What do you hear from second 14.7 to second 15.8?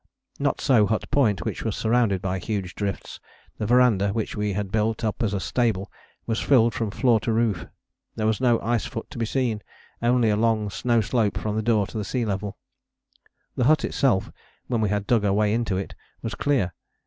we had dug our way into